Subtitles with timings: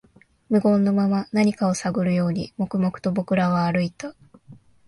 [0.49, 4.15] 無言のまま、何かを探るように、黙々と僕らは歩いた